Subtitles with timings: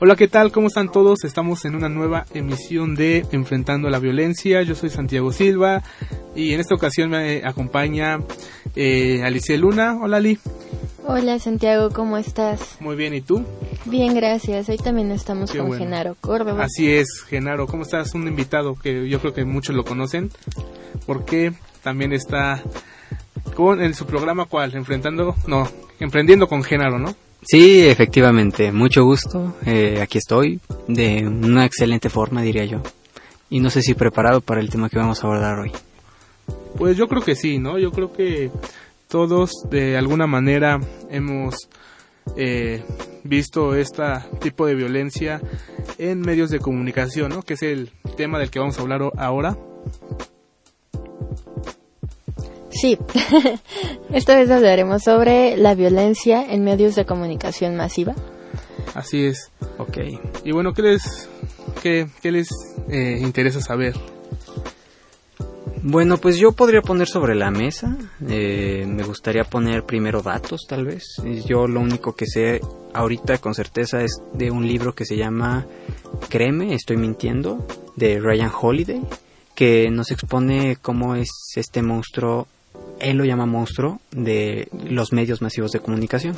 [0.00, 0.52] Hola, ¿qué tal?
[0.52, 1.24] ¿Cómo están todos?
[1.24, 4.62] Estamos en una nueva emisión de Enfrentando la Violencia.
[4.62, 5.82] Yo soy Santiago Silva
[6.36, 8.20] y en esta ocasión me acompaña
[8.76, 9.98] eh, Alicia Luna.
[10.00, 10.38] Hola, Ali.
[11.04, 12.76] Hola, Santiago, ¿cómo estás?
[12.78, 13.44] Muy bien, ¿y tú?
[13.86, 14.68] Bien, gracias.
[14.68, 16.62] Hoy también estamos con Genaro Córdoba.
[16.62, 17.66] Así es, Genaro.
[17.66, 18.14] ¿Cómo estás?
[18.14, 20.30] Un invitado que yo creo que muchos lo conocen
[21.06, 21.52] porque
[21.82, 22.62] también está
[23.58, 24.72] con en su programa ¿cuál?
[24.76, 25.68] Enfrentando, no,
[25.98, 27.16] emprendiendo con Genaro, ¿no?
[27.42, 29.56] Sí, efectivamente, mucho gusto.
[29.66, 32.80] Eh, aquí estoy, de una excelente forma, diría yo.
[33.50, 35.72] Y no sé si preparado para el tema que vamos a abordar hoy.
[36.76, 37.80] Pues yo creo que sí, ¿no?
[37.80, 38.52] Yo creo que
[39.08, 40.78] todos de alguna manera
[41.10, 41.68] hemos
[42.36, 42.84] eh,
[43.24, 44.04] visto este
[44.40, 45.40] tipo de violencia
[45.98, 47.42] en medios de comunicación, ¿no?
[47.42, 49.56] Que es el tema del que vamos a hablar ahora.
[52.80, 52.96] Sí,
[54.12, 58.14] esta vez hablaremos sobre la violencia en medios de comunicación masiva.
[58.94, 59.50] Así es.
[59.78, 59.98] Ok.
[60.44, 61.28] Y bueno, ¿qué les,
[61.82, 62.48] qué, les
[62.88, 63.94] eh, interesa saber?
[65.82, 67.96] Bueno, pues yo podría poner sobre la mesa,
[68.28, 71.04] eh, me gustaría poner primero datos tal vez.
[71.46, 72.60] Yo lo único que sé
[72.94, 75.66] ahorita con certeza es de un libro que se llama
[76.28, 79.02] Créeme, estoy mintiendo, de Ryan Holiday,
[79.54, 82.46] que nos expone cómo es este monstruo
[83.00, 86.36] él lo llama monstruo de los medios masivos de comunicación,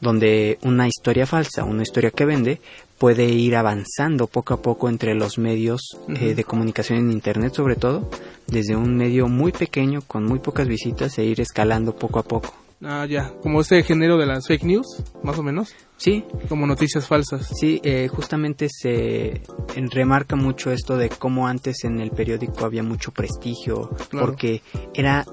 [0.00, 2.60] donde una historia falsa, una historia que vende,
[2.98, 7.76] puede ir avanzando poco a poco entre los medios eh, de comunicación en Internet sobre
[7.76, 8.10] todo,
[8.46, 12.54] desde un medio muy pequeño con muy pocas visitas e ir escalando poco a poco.
[12.84, 15.74] Ah, ya, como este género de las fake news, más o menos.
[15.96, 16.24] Sí.
[16.48, 17.50] Como noticias falsas.
[17.58, 19.40] Sí, eh, justamente se
[19.74, 24.60] remarca mucho esto de cómo antes en el periódico había mucho prestigio, porque
[24.92, 25.24] era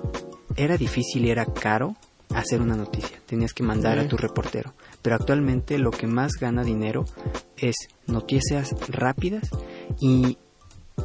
[0.56, 1.96] era difícil y era caro
[2.34, 3.20] hacer una noticia.
[3.26, 4.74] Tenías que mandar a tu reportero.
[5.02, 7.06] Pero actualmente lo que más gana dinero
[7.58, 7.76] es
[8.08, 9.50] noticias rápidas
[10.00, 10.38] y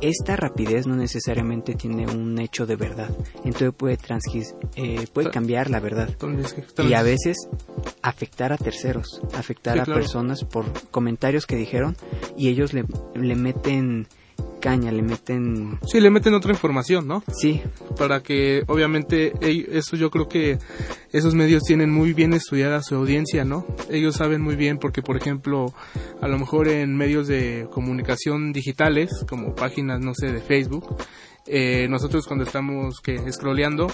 [0.00, 3.10] esta rapidez no necesariamente tiene un hecho de verdad.
[3.44, 3.98] Entonces puede,
[4.76, 6.10] eh, puede cambiar la verdad.
[6.78, 7.37] Y a veces
[8.03, 11.97] afectar a terceros, afectar a personas por comentarios que dijeron
[12.37, 14.06] y ellos le, le meten
[14.60, 15.78] caña, le meten...
[15.87, 17.22] Sí, le meten otra información, ¿no?
[17.32, 17.62] Sí.
[17.97, 20.59] Para que, obviamente, eso yo creo que
[21.12, 23.66] esos medios tienen muy bien estudiada su audiencia, ¿no?
[23.91, 25.72] Ellos saben muy bien porque, por ejemplo,
[26.21, 30.97] a lo mejor en medios de comunicación digitales, como páginas, no sé, de Facebook,
[31.47, 33.88] eh, nosotros cuando estamos que scrolleando,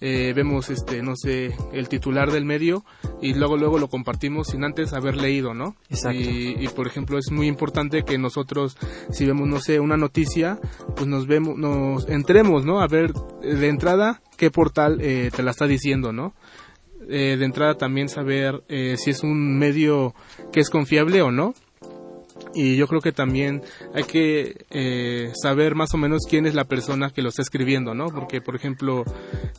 [0.00, 2.84] eh, vemos este no sé el titular del medio
[3.20, 6.18] y luego luego lo compartimos sin antes haber leído no Exacto.
[6.18, 8.78] Y, por ejemplo es muy importante que nosotros
[9.10, 10.58] si vemos no sé una noticia
[10.96, 15.50] pues nos vemos nos entremos no a ver de entrada qué portal eh, te la
[15.50, 16.32] está diciendo no
[17.08, 20.14] eh, de entrada también saber si es un medio
[20.52, 21.54] que es confiable o no
[22.54, 23.62] y yo creo que también
[23.94, 27.94] hay que eh, saber más o menos quién es la persona que lo está escribiendo,
[27.94, 28.06] ¿no?
[28.06, 29.04] Porque, por ejemplo,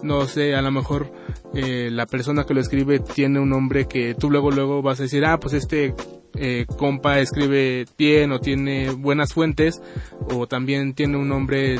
[0.01, 1.11] no sé, a lo mejor
[1.53, 5.03] eh, la persona que lo escribe tiene un nombre que tú luego, luego vas a
[5.03, 5.93] decir, ah, pues este
[6.35, 9.81] eh, compa escribe bien o tiene buenas fuentes
[10.29, 11.79] o también tiene un nombre,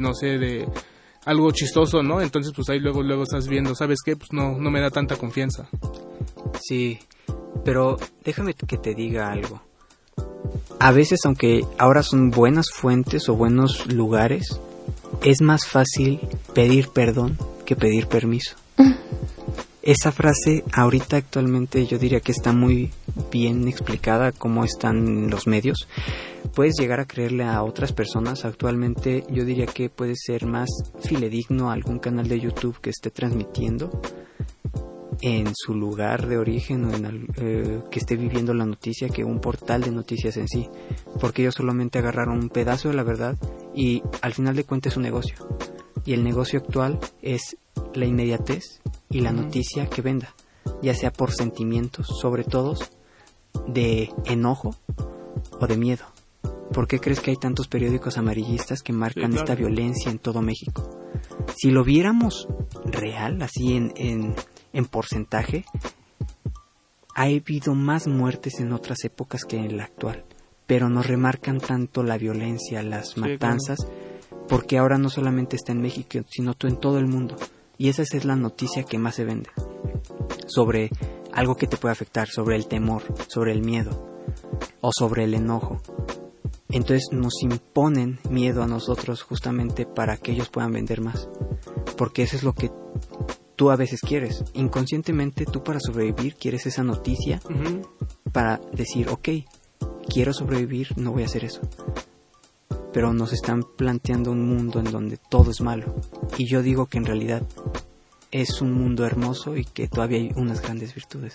[0.00, 0.66] no sé, de
[1.26, 2.22] algo chistoso, ¿no?
[2.22, 4.16] Entonces, pues ahí luego, luego estás viendo, ¿sabes qué?
[4.16, 5.68] Pues no, no me da tanta confianza.
[6.60, 6.98] Sí,
[7.64, 9.67] pero déjame que te diga algo
[10.80, 14.60] a veces, aunque ahora son buenas fuentes o buenos lugares,
[15.22, 16.20] es más fácil
[16.54, 18.56] pedir perdón que pedir permiso.
[19.82, 22.90] Esa frase ahorita actualmente yo diría que está muy
[23.32, 25.88] bien explicada cómo están los medios.
[26.54, 28.44] Puedes llegar a creerle a otras personas.
[28.44, 30.68] Actualmente yo diría que puede ser más
[31.00, 34.02] filedigno a algún canal de YouTube que esté transmitiendo
[35.20, 39.40] en su lugar de origen o en eh, que esté viviendo la noticia que un
[39.40, 40.68] portal de noticias en sí,
[41.20, 43.36] porque ellos solamente agarraron un pedazo de la verdad
[43.74, 45.36] y al final de cuentas es un negocio.
[46.04, 47.56] Y el negocio actual es
[47.94, 48.80] la inmediatez
[49.10, 50.34] y la noticia que venda,
[50.82, 52.76] ya sea por sentimientos, sobre todo
[53.66, 54.74] de enojo
[55.60, 56.04] o de miedo.
[56.72, 60.88] ¿Por qué crees que hay tantos periódicos amarillistas que marcan esta violencia en todo México?
[61.56, 62.46] Si lo viéramos
[62.84, 64.34] real, así en, en
[64.72, 65.64] en porcentaje,
[67.14, 70.24] ha habido más muertes en otras épocas que en la actual,
[70.66, 73.78] pero no remarcan tanto la violencia, las matanzas,
[74.48, 77.36] porque ahora no solamente está en México, sino en todo el mundo.
[77.76, 79.50] Y esa es la noticia que más se vende.
[80.46, 80.90] Sobre
[81.32, 84.24] algo que te puede afectar, sobre el temor, sobre el miedo
[84.80, 85.80] o sobre el enojo.
[86.70, 91.28] Entonces nos imponen miedo a nosotros justamente para que ellos puedan vender más.
[91.96, 92.70] Porque eso es lo que
[93.58, 94.44] tú a veces quieres.
[94.54, 97.40] Inconscientemente tú para sobrevivir quieres esa noticia
[98.32, 99.28] para decir, ok,
[100.08, 101.60] quiero sobrevivir, no voy a hacer eso.
[102.92, 105.96] Pero nos están planteando un mundo en donde todo es malo.
[106.38, 107.42] Y yo digo que en realidad
[108.30, 111.34] es un mundo hermoso y que todavía hay unas grandes virtudes.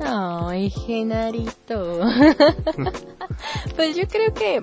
[0.00, 2.00] Ay, Genarito.
[3.76, 4.60] pues yo creo que,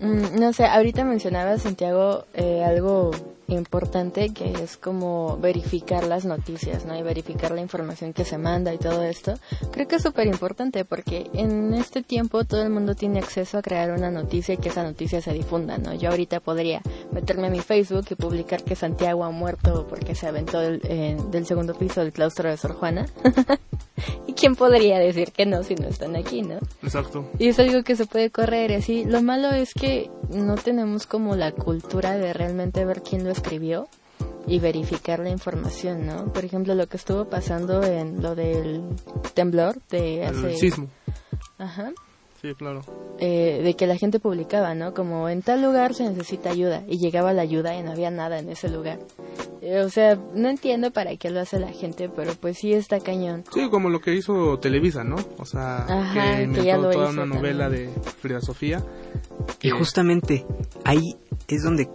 [0.00, 3.10] mm, no sé, ahorita mencionaba Santiago eh, algo
[3.54, 6.96] importante que es como verificar las noticias, ¿no?
[6.96, 9.34] Y verificar la información que se manda y todo esto.
[9.70, 13.62] Creo que es súper importante porque en este tiempo todo el mundo tiene acceso a
[13.62, 15.94] crear una noticia y que esa noticia se difunda, ¿no?
[15.94, 16.82] Yo ahorita podría
[17.12, 21.46] meterme a mi Facebook y publicar que Santiago ha muerto porque se aventó eh, del
[21.46, 23.06] segundo piso del claustro de Sor Juana.
[24.26, 26.58] ¿Y quién podría decir que no si no están aquí, no?
[26.82, 27.30] Exacto.
[27.38, 29.04] Y es algo que se puede correr y así.
[29.04, 33.88] Lo malo es que no tenemos como la cultura de realmente ver quién lo escribió
[34.46, 36.32] y verificar la información, ¿no?
[36.32, 38.82] Por ejemplo, lo que estuvo pasando en lo del
[39.34, 40.50] temblor de hace...
[40.50, 40.88] El sismo.
[41.58, 41.92] Ajá.
[42.42, 42.80] Sí, claro.
[43.20, 44.94] Eh, de que la gente publicaba, ¿no?
[44.94, 48.40] Como en tal lugar se necesita ayuda y llegaba la ayuda y no había nada
[48.40, 48.98] en ese lugar.
[49.60, 52.98] Eh, o sea, no entiendo para qué lo hace la gente, pero pues sí está
[52.98, 53.44] cañón.
[53.54, 55.14] Sí, como lo que hizo Televisa, ¿no?
[55.38, 57.94] O sea, Ajá, que que ya lo toda hizo una novela también.
[57.94, 58.82] de Frida Sofía.
[59.60, 60.44] Y que- justamente
[60.84, 61.16] ahí
[61.46, 61.88] es donde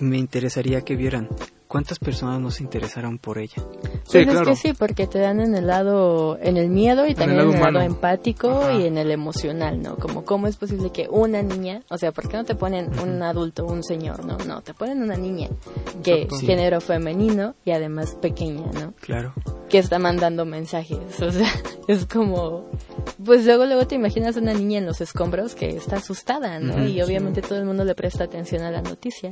[0.00, 1.28] me interesaría que vieran
[1.68, 3.54] cuántas personas nos interesaron por ella.
[3.56, 3.62] Sí,
[4.10, 4.46] Pues es claro.
[4.46, 7.50] que sí, porque te dan en el lado, en el miedo y el también lado
[7.52, 8.72] en el lado empático Ajá.
[8.74, 9.96] y en el emocional, ¿no?
[9.96, 13.22] Como cómo es posible que una niña, o sea, ¿por qué no te ponen un
[13.22, 14.38] adulto, un señor, no?
[14.38, 15.48] No, te ponen una niña
[16.02, 18.94] que es género femenino y además pequeña, ¿no?
[19.00, 19.34] Claro.
[19.68, 21.48] Que está mandando mensajes, o sea,
[21.88, 22.64] es como,
[23.22, 26.86] pues luego luego te imaginas una niña en los escombros que está asustada, ¿no?
[26.86, 29.30] Y obviamente todo el mundo le presta atención a la noticia.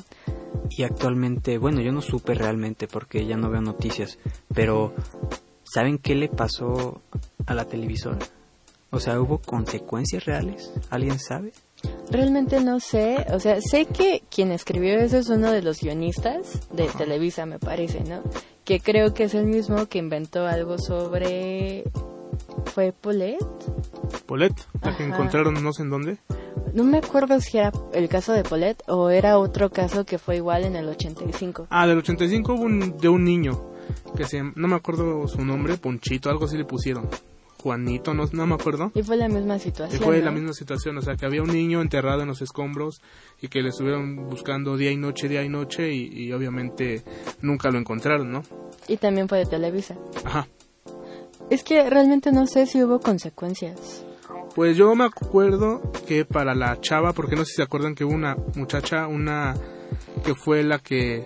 [0.71, 4.19] Y actualmente, bueno, yo no supe realmente porque ya no veo noticias,
[4.55, 4.93] pero
[5.65, 7.01] ¿saben qué le pasó
[7.47, 8.19] a la televisora?
[8.91, 10.73] O sea, ¿hubo consecuencias reales?
[10.91, 11.53] ¿Alguien sabe?
[12.11, 16.69] Realmente no sé, o sea, sé que quien escribió eso es uno de los guionistas
[16.73, 18.23] de Televisa, me parece, ¿no?
[18.65, 21.85] Que creo que es el mismo que inventó algo sobre...
[22.75, 23.39] ¿Fue Polet?
[24.27, 26.19] Polet, la que encontraron no sé en dónde.
[26.75, 30.37] No me acuerdo si era el caso de Polet o era otro caso que fue
[30.37, 31.69] igual en el 85.
[31.71, 33.71] Ah, del 85 hubo un, de un niño
[34.17, 37.09] que se no me acuerdo su nombre, Ponchito, algo así le pusieron.
[37.63, 38.93] Juanito, no, no me acuerdo.
[38.95, 40.03] Y fue la misma Y situación.
[40.03, 40.27] fue ¿no?
[40.27, 43.01] la misma situación, o sea, que había un niño enterrado en los escombros
[43.41, 47.03] y que le estuvieron buscando día y noche, día y noche y, y obviamente
[47.43, 48.43] nunca lo encontraron, ¿no?
[48.87, 49.97] Y también fue de Televisa.
[50.25, 50.47] Ajá.
[51.51, 54.05] Es que realmente no sé si hubo consecuencias.
[54.55, 58.05] Pues yo me acuerdo que para la chava, porque no sé si se acuerdan que
[58.05, 59.55] hubo una muchacha, una
[60.25, 61.25] que fue la que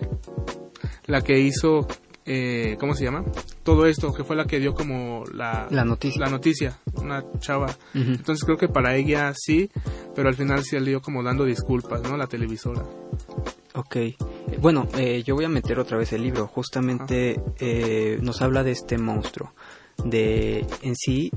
[1.05, 1.87] la que hizo
[2.25, 3.23] eh, ¿cómo se llama?
[3.63, 6.21] Todo esto, que fue la que dio como la La noticia.
[6.21, 7.67] la noticia, una chava.
[7.93, 9.69] Entonces creo que para ella sí,
[10.15, 12.17] pero al final sí le dio como dando disculpas, ¿no?
[12.17, 12.83] La televisora.
[13.73, 13.97] Ok.
[14.59, 16.47] Bueno, eh, yo voy a meter otra vez el libro.
[16.47, 19.53] Justamente eh, nos habla de este monstruo.
[20.05, 21.31] De en sí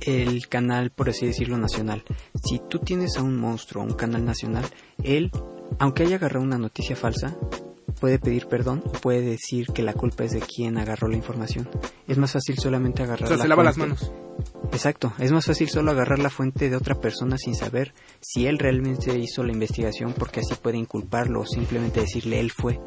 [0.00, 2.02] el canal, por así decirlo, nacional.
[2.44, 4.64] Si tú tienes a un monstruo, a un canal nacional,
[5.02, 5.30] él,
[5.78, 7.36] aunque haya agarrado una noticia falsa,
[8.00, 11.68] puede pedir perdón o puede decir que la culpa es de quien agarró la información.
[12.06, 14.04] Es más fácil solamente agarrar O sea, la se lava las fuente.
[14.04, 14.12] manos.
[14.72, 18.58] Exacto, es más fácil solo agarrar la fuente de otra persona sin saber si él
[18.58, 22.80] realmente hizo la investigación porque así puede inculparlo o simplemente decirle él fue.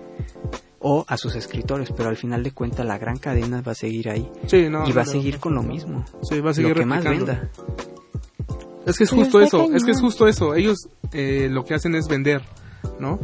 [0.90, 4.10] O a sus escritores, pero al final de cuentas la gran cadena va a seguir
[4.10, 4.88] ahí Sí, no.
[4.88, 6.06] y va a seguir con lo mismo.
[6.24, 7.50] Sí, va a seguir lo que más venda.
[8.86, 10.56] Es que es justo eso, es que es justo eso.
[10.56, 12.42] Ellos eh, lo que hacen es vender,
[13.00, 13.20] ¿no?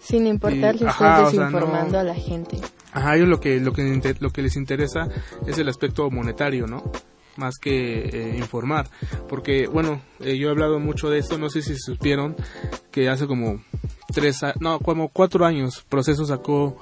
[0.00, 2.58] Sin importar si o sea, desinformando no- a la gente.
[2.92, 5.08] Ajá, ellos lo que lo que lo que les interesa
[5.46, 6.90] es el aspecto monetario, ¿no?
[7.36, 8.88] Más que eh, informar,
[9.28, 12.36] porque bueno, eh, yo he hablado mucho de esto, no sé si supieron
[12.92, 13.60] que hace como
[14.14, 16.76] tres, a- no, como cuatro años, Proceso sacó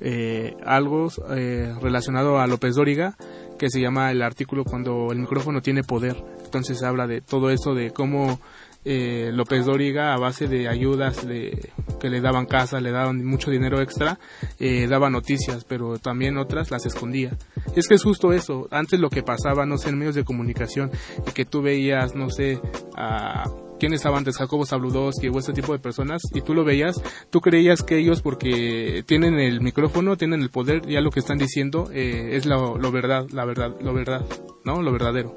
[0.00, 3.16] eh, algo eh, relacionado a López Dóriga
[3.56, 6.22] que se llama el artículo cuando el micrófono tiene poder.
[6.44, 8.38] Entonces habla de todo eso de cómo
[8.84, 13.50] eh, López Dóriga a base de ayudas de, que le daban casa, le daban mucho
[13.50, 14.18] dinero extra,
[14.60, 17.36] eh, daba noticias, pero también otras las escondía.
[17.74, 18.68] Es que es justo eso.
[18.70, 20.92] Antes lo que pasaba, no sé, en medios de comunicación
[21.34, 22.60] que tú veías, no sé,
[22.96, 23.44] a
[23.78, 27.40] quién estaba antes, Jacobo Zabludowski o este tipo de personas, y tú lo veías, tú
[27.40, 31.90] creías que ellos porque tienen el micrófono, tienen el poder, ya lo que están diciendo
[31.92, 34.24] eh, es lo, lo verdad, la verdad, lo verdad,
[34.64, 34.82] ¿no?
[34.82, 35.36] Lo verdadero.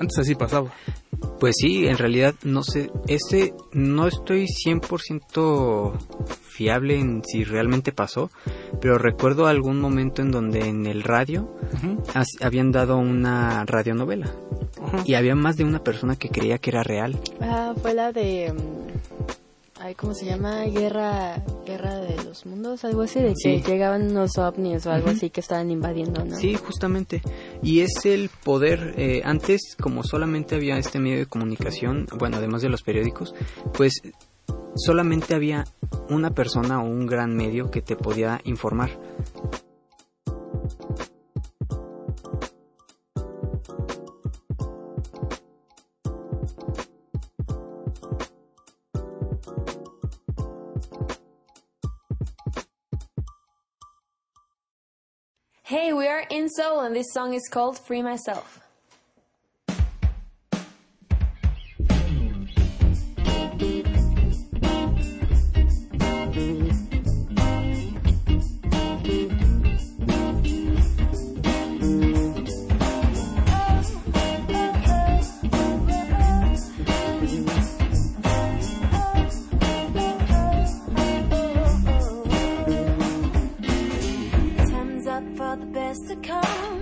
[0.00, 0.72] Antes así pasaba.
[1.40, 5.92] Pues sí, en realidad no sé, ese no estoy 100%
[6.42, 8.30] fiable en si realmente pasó,
[8.80, 11.54] pero recuerdo algún momento en donde en el radio
[12.40, 14.32] habían dado una radionovela
[15.04, 17.18] y había más de una persona que creía que era real.
[17.40, 18.52] Ah, fue la de...
[19.80, 20.64] Ay, ¿cómo se llama?
[20.64, 25.30] Guerra, guerra de los mundos, algo así, de que llegaban unos ovnis o algo así
[25.30, 26.36] que estaban invadiendo, ¿no?
[26.36, 27.22] Sí, justamente.
[27.62, 32.62] Y es el poder, eh, antes como solamente había este medio de comunicación, bueno, además
[32.62, 33.34] de los periódicos,
[33.72, 34.02] pues
[34.74, 35.64] solamente había
[36.08, 38.90] una persona o un gran medio que te podía informar.
[55.80, 58.57] Hey, we are in Seoul and this song is called Free Myself.
[85.60, 86.77] the best to come.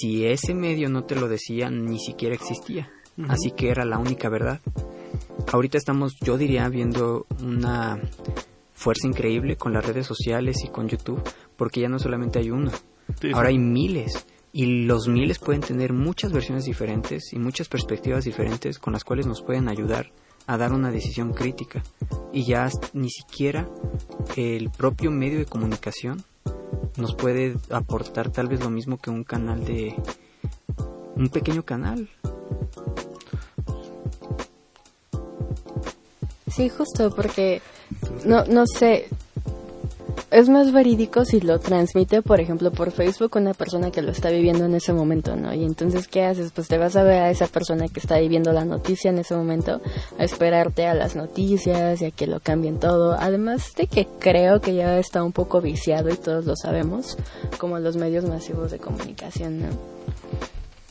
[0.00, 2.90] Si ese medio no te lo decía, ni siquiera existía.
[3.28, 4.60] Así que era la única verdad.
[5.52, 8.00] Ahorita estamos, yo diría, viendo una
[8.72, 11.22] fuerza increíble con las redes sociales y con YouTube,
[11.56, 12.70] porque ya no solamente hay uno,
[13.34, 14.26] ahora hay miles.
[14.52, 19.26] Y los miles pueden tener muchas versiones diferentes y muchas perspectivas diferentes con las cuales
[19.26, 20.10] nos pueden ayudar
[20.46, 21.82] a dar una decisión crítica.
[22.32, 23.68] Y ya ni siquiera
[24.36, 26.24] el propio medio de comunicación
[26.96, 29.94] nos puede aportar tal vez lo mismo que un canal de...
[31.16, 32.08] un pequeño canal.
[36.48, 37.62] Sí, justo, porque
[38.24, 39.08] no, no sé,
[40.30, 44.30] es más verídico si lo transmite, por ejemplo, por Facebook una persona que lo está
[44.30, 45.52] viviendo en ese momento, ¿no?
[45.52, 46.52] Y entonces, ¿qué haces?
[46.52, 49.34] Pues te vas a ver a esa persona que está viviendo la noticia en ese
[49.34, 49.80] momento,
[50.18, 53.16] a esperarte a las noticias y a que lo cambien todo.
[53.18, 57.16] Además de que creo que ya está un poco viciado y todos lo sabemos,
[57.58, 59.68] como los medios masivos de comunicación, ¿no?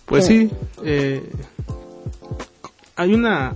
[0.05, 0.49] Pues sí,
[0.83, 1.23] eh,
[2.95, 3.55] hay una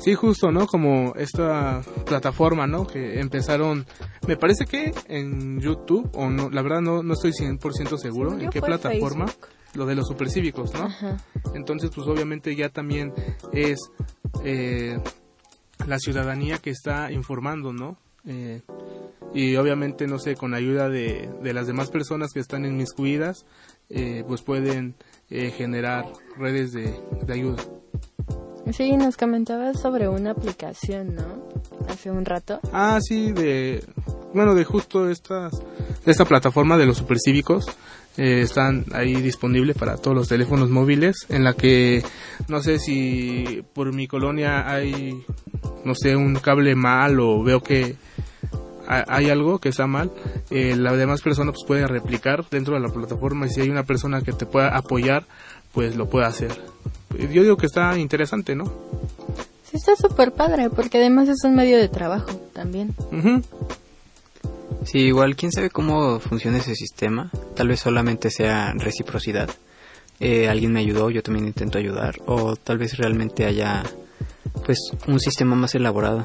[0.00, 0.66] Sí, justo, ¿no?
[0.66, 2.86] Como esta plataforma, ¿no?
[2.86, 3.84] Que empezaron,
[4.26, 8.48] me parece que en YouTube, o no, la verdad no, no estoy 100% seguro en
[8.48, 9.26] qué plataforma,
[9.74, 10.88] lo de los supercívicos, ¿no?
[11.54, 13.12] Entonces, pues obviamente ya también
[13.52, 13.78] es
[14.42, 14.98] eh,
[15.86, 17.98] la ciudadanía que está informando, ¿no?
[18.26, 18.62] Eh,
[19.34, 23.44] y obviamente, no sé, con ayuda de, de las demás personas que están inmiscuidas,
[23.90, 24.94] eh, pues pueden
[25.28, 26.06] eh, generar
[26.38, 27.62] redes de, de ayuda.
[28.72, 31.22] Sí, nos comentabas sobre una aplicación, ¿no?
[31.88, 32.60] Hace un rato.
[32.72, 33.84] Ah, sí, de
[34.32, 35.52] bueno, de justo estas
[36.04, 37.66] de esta plataforma de los supercívicos
[38.16, 42.02] eh, están ahí disponibles para todos los teléfonos móviles en la que
[42.48, 45.24] no sé si por mi colonia hay
[45.84, 47.96] no sé un cable mal o veo que
[48.86, 50.10] hay algo que está mal,
[50.50, 53.84] eh, la demás persona pues puede replicar dentro de la plataforma y si hay una
[53.84, 55.26] persona que te pueda apoyar,
[55.72, 56.50] pues lo puede hacer
[57.18, 58.64] yo digo que está interesante, ¿no?
[59.64, 62.94] Sí, está súper padre, porque además es un medio de trabajo también.
[64.84, 67.30] Sí, igual, quién sabe cómo funciona ese sistema.
[67.54, 69.50] Tal vez solamente sea reciprocidad.
[70.18, 72.16] Eh, alguien me ayudó, yo también intento ayudar.
[72.26, 73.82] O tal vez realmente haya,
[74.64, 76.24] pues, un sistema más elaborado.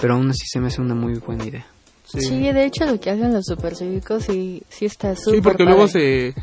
[0.00, 1.66] Pero aún así se me hace una muy buena idea.
[2.04, 5.88] Sí, de hecho lo que hacen los supercívicos sí, sí está súper Sí, porque luego
[5.88, 6.34] se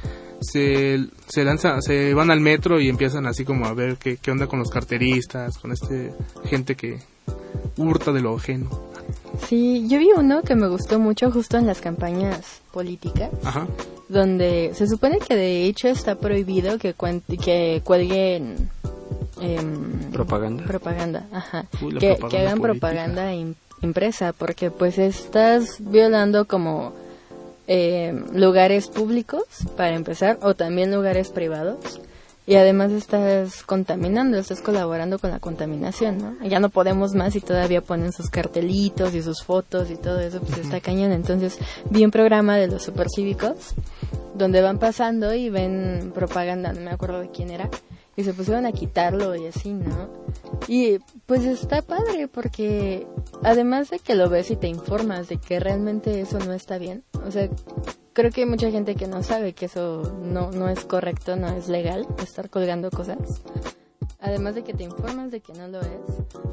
[0.41, 4.32] se, se lanza, se van al metro y empiezan así como a ver qué, qué
[4.32, 6.13] onda con los carteristas, con este
[6.45, 6.99] gente que
[7.77, 8.69] hurta de lo ajeno.
[9.47, 13.30] Sí, yo vi uno que me gustó mucho justo en las campañas políticas,
[14.10, 16.93] donde se supone que de hecho está prohibido que,
[17.43, 18.69] que cuelguen
[19.39, 20.63] em, propaganda.
[20.65, 21.65] Propaganda, ajá.
[21.99, 23.34] que, que, hagan propaganda
[23.82, 26.93] impresa, porque pues estás violando como
[27.67, 29.43] eh, lugares públicos,
[29.78, 32.02] para empezar, o también lugares privados.
[32.47, 36.47] Y además estás contaminando, estás colaborando con la contaminación, ¿no?
[36.47, 40.41] Ya no podemos más y todavía ponen sus cartelitos y sus fotos y todo eso,
[40.41, 41.12] pues está cañón.
[41.12, 43.76] Entonces, vi un programa de los supercívicos
[44.34, 47.69] donde van pasando y ven propaganda, no me acuerdo de quién era,
[48.15, 50.10] y se pusieron a quitarlo y así, ¿no?
[50.67, 53.08] Y pues está padre porque
[53.43, 57.04] además de que lo ves y te informas de que realmente eso no está bien,
[57.26, 57.50] o sea,
[58.13, 61.47] creo que hay mucha gente que no sabe que eso no, no es correcto, no
[61.47, 63.41] es legal, estar colgando cosas
[64.21, 65.88] además de que te informas de que no lo es,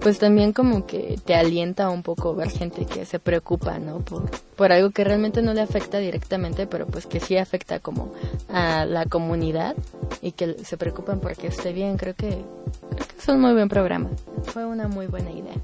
[0.01, 4.01] pues también como que te alienta un poco ver gente que se preocupa, ¿no?
[4.01, 8.12] Por, por algo que realmente no le afecta directamente, pero pues que sí afecta como
[8.49, 9.77] a la comunidad
[10.22, 11.96] y que se preocupan porque esté bien.
[11.96, 14.11] Creo que, creo que es un muy buen programa.
[14.44, 15.54] Fue una muy buena idea.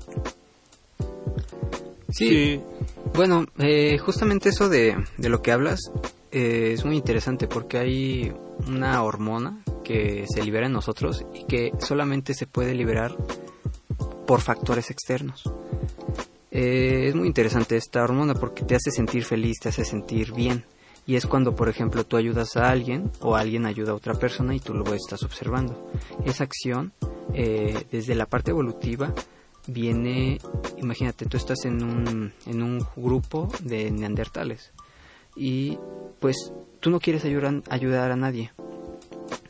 [2.10, 2.60] Sí.
[3.14, 5.80] Bueno, eh, justamente eso de, de lo que hablas
[6.32, 8.32] eh, es muy interesante porque hay
[8.66, 13.16] una hormona que se libera en nosotros y que solamente se puede liberar
[14.26, 15.44] por factores externos.
[16.50, 20.64] Eh, es muy interesante esta hormona porque te hace sentir feliz, te hace sentir bien.
[21.06, 24.54] Y es cuando, por ejemplo, tú ayudas a alguien o alguien ayuda a otra persona
[24.54, 25.90] y tú lo estás observando.
[26.24, 26.92] Esa acción,
[27.34, 29.12] eh, desde la parte evolutiva,
[29.66, 30.38] viene,
[30.78, 34.72] imagínate, tú estás en un, en un grupo de neandertales
[35.36, 35.78] y
[36.20, 38.52] pues tú no quieres ayudar, ayudar a nadie,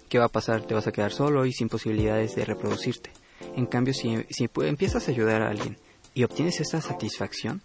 [0.09, 0.63] ¿qué va a pasar?
[0.63, 3.11] Te vas a quedar solo y sin posibilidades de reproducirte.
[3.57, 5.77] En cambio, si, si empiezas a ayudar a alguien
[6.15, 7.61] y obtienes esa satisfacción,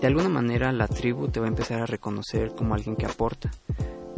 [0.00, 3.50] de alguna manera la tribu te va a empezar a reconocer como alguien que aporta.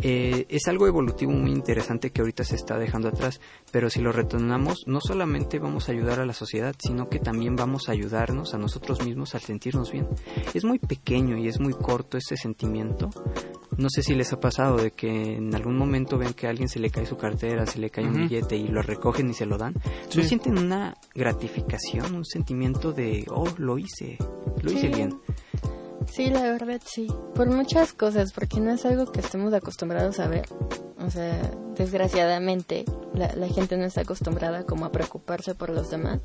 [0.03, 3.41] Eh, es algo evolutivo muy interesante que ahorita se está dejando atrás,
[3.73, 7.57] pero si lo retornamos, no solamente vamos a ayudar a la sociedad, sino que también
[7.57, 10.07] vamos a ayudarnos a nosotros mismos al sentirnos bien.
[10.55, 13.11] Es muy pequeño y es muy corto ese sentimiento,
[13.79, 16.69] No sé si les ha pasado de que en algún momento ven que a alguien
[16.69, 19.45] se le cae su cartera, se le cae un billete y lo recogen y se
[19.45, 19.75] lo dan.
[20.09, 20.19] Sí.
[20.19, 24.19] ¿No sienten una gratificación, un sentimiento de, oh, lo hice,
[24.63, 25.21] lo hice bien?
[26.11, 27.09] Sí, la verdad sí.
[27.35, 30.47] Por muchas cosas, porque no es algo que estemos acostumbrados a ver.
[30.99, 31.39] O sea,
[31.77, 36.21] desgraciadamente, la, gente no está acostumbrada como a preocuparse por los demás.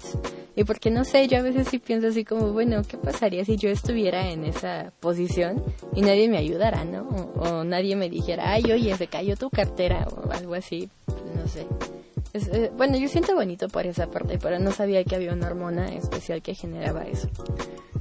[0.56, 3.58] Y porque no sé, yo a veces sí pienso así como, bueno, ¿qué pasaría si
[3.58, 5.64] yo estuviera en esa posición
[5.94, 7.04] y nadie me ayudara, ¿no?
[7.36, 10.90] O, o nadie me dijera, ay, oye, se cayó tu cartera o algo así,
[11.36, 11.68] no sé.
[12.34, 15.48] Es, eh, bueno, yo siento bonito por esa parte, pero no sabía que había una
[15.48, 17.30] hormona especial que generaba eso.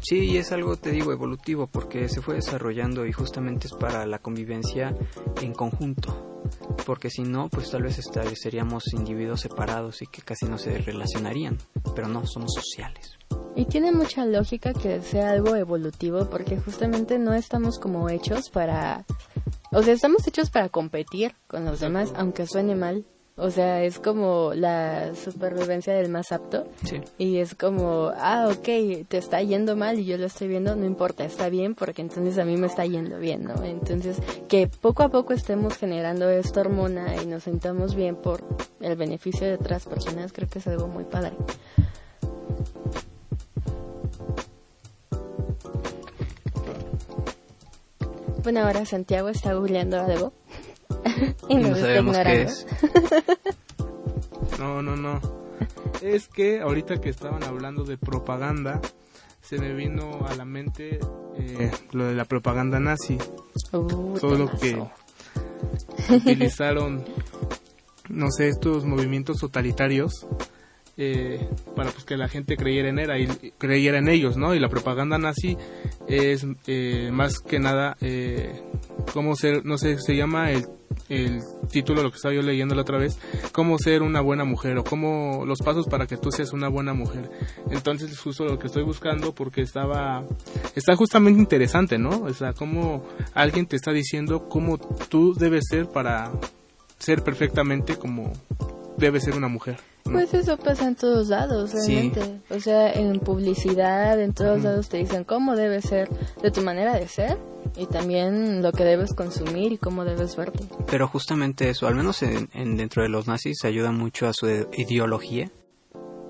[0.02, 4.06] Sí, y es algo, te digo, evolutivo, porque se fue desarrollando y justamente es para
[4.06, 4.94] la convivencia
[5.42, 6.26] en conjunto.
[6.86, 10.78] Porque si no, pues tal vez esta- seríamos individuos separados y que casi no se
[10.78, 11.58] relacionarían.
[11.94, 13.18] Pero no, somos sociales.
[13.56, 19.04] Y tiene mucha lógica que sea algo evolutivo porque justamente no estamos como hechos para...
[19.72, 23.04] O sea, estamos hechos para competir con los demás, aunque suene mal.
[23.40, 26.66] O sea, es como la supervivencia del más apto.
[26.85, 27.00] Sí.
[27.16, 30.85] Y es como, ah, ok, te está yendo mal y yo lo estoy viendo, no
[30.85, 33.64] importa, está bien porque entonces a mí me está yendo bien, ¿no?
[33.64, 38.44] Entonces, que poco a poco estemos generando esta hormona y nos sintamos bien por
[38.81, 41.33] el beneficio de otras personas, creo que es algo muy padre.
[48.42, 50.33] Bueno, ahora Santiago está googleando algo.
[51.48, 52.66] y no sabemos qué es.
[54.59, 55.20] No, no, no.
[56.03, 58.81] Es que ahorita que estaban hablando de propaganda,
[59.40, 61.00] se me vino a la mente
[61.37, 63.18] eh, lo de la propaganda nazi.
[63.72, 64.83] Uh, Solo que
[66.14, 67.05] utilizaron,
[68.09, 70.26] no sé, estos movimientos totalitarios
[71.03, 73.26] eh, para pues que la gente creyera en, era, y,
[73.57, 74.55] creyera en ellos, ¿no?
[74.55, 75.57] Y la propaganda nazi
[76.09, 78.62] es eh, más que nada, eh,
[79.14, 80.66] cómo ser, no sé, se llama el,
[81.10, 83.18] el título, lo que estaba yo leyendo la otra vez,
[83.52, 86.94] cómo ser una buena mujer o cómo los pasos para que tú seas una buena
[86.94, 87.30] mujer.
[87.70, 90.24] Entonces, justo lo que estoy buscando porque estaba,
[90.74, 92.22] está justamente interesante, ¿no?
[92.22, 96.32] O sea, cómo alguien te está diciendo cómo tú debes ser para
[96.98, 98.32] ser perfectamente como
[98.96, 99.78] debe ser una mujer.
[100.04, 100.12] ¿no?
[100.12, 101.94] Pues eso pasa en todos lados, Sí.
[102.12, 102.40] realmente.
[102.50, 106.08] O sea, en publicidad, en todos lados te dicen cómo debe ser,
[106.42, 107.38] de tu manera de ser,
[107.80, 110.60] y también lo que debes consumir y cómo debes verte.
[110.86, 114.46] Pero justamente eso, al menos en, en- dentro de los nazis, ayuda mucho a su
[114.76, 115.50] ideología.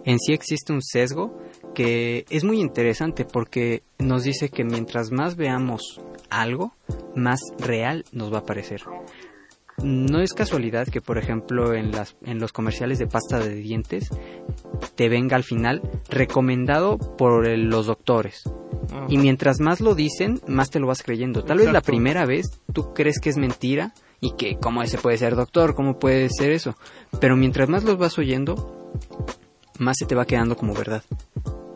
[0.05, 1.37] En sí existe un sesgo
[1.75, 6.73] que es muy interesante porque nos dice que mientras más veamos algo,
[7.15, 8.83] más real nos va a parecer.
[9.83, 14.11] No es casualidad que, por ejemplo, en, las, en los comerciales de pasta de dientes
[14.95, 18.43] te venga al final recomendado por el- los doctores.
[19.09, 21.45] Y mientras más lo dicen, más te lo vas creyendo.
[21.45, 25.17] Tal vez la primera vez tú crees que es mentira y que cómo ese puede
[25.17, 26.75] ser doctor, cómo puede ser eso.
[27.21, 28.93] Pero mientras más los vas oyendo,
[29.79, 31.03] más se te va quedando como verdad.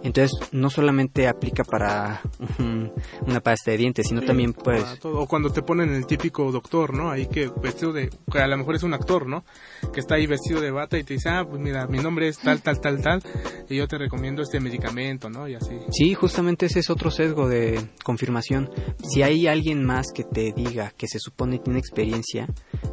[0.04, 2.20] Entonces no solamente aplica para
[2.60, 2.92] un-
[3.26, 4.84] una pasta de dientes, sino Sí, también pues.
[5.02, 7.10] O cuando te ponen el típico doctor, ¿no?
[7.10, 9.44] Ahí que vestido de, que a lo mejor es un actor, ¿no?
[9.92, 12.38] Que está ahí vestido de bata y te dice, ah, pues mira, mi nombre es
[12.38, 13.22] tal, tal, tal, tal,
[13.68, 15.48] y yo te recomiendo este medicamento, ¿no?
[15.48, 15.74] Y así.
[15.90, 18.70] Sí, justamente ese es otro sesgo de confirmación.
[19.10, 22.46] Si hay alguien más que te diga que se supone tiene experiencia,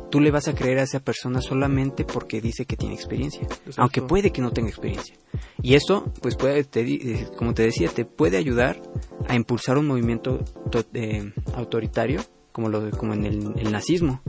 [0.10, 3.82] tú le vas a creer a esa persona solamente porque dice que tiene experiencia, Exacto.
[3.82, 5.16] aunque puede que no tenga experiencia.
[5.62, 8.82] Y eso, pues puede, te eh, como te decía, te puede ayudar
[9.28, 10.40] a impulsar un movimiento
[10.72, 14.22] to- eh, autoritario, como lo como en el, el nazismo,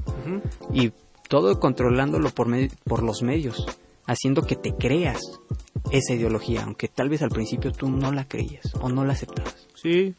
[0.73, 0.93] y
[1.29, 3.67] todo controlándolo por me- por los medios,
[4.07, 5.21] haciendo que te creas
[5.91, 9.69] esa ideología, aunque tal vez al principio tú no la creías o no la aceptabas.
[9.75, 10.15] Sí.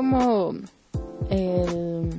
[0.00, 0.54] Como
[1.28, 2.10] el,